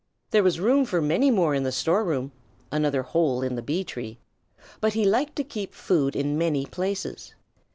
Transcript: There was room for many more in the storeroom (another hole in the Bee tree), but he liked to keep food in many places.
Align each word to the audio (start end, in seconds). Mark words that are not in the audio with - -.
There 0.31 0.41
was 0.41 0.59
room 0.59 0.85
for 0.85 0.99
many 0.99 1.29
more 1.29 1.53
in 1.53 1.61
the 1.61 1.71
storeroom 1.71 2.31
(another 2.71 3.03
hole 3.03 3.43
in 3.43 3.53
the 3.53 3.61
Bee 3.61 3.83
tree), 3.83 4.17
but 4.79 4.93
he 4.93 5.05
liked 5.05 5.35
to 5.35 5.43
keep 5.43 5.75
food 5.75 6.15
in 6.15 6.39
many 6.39 6.65
places. 6.65 7.35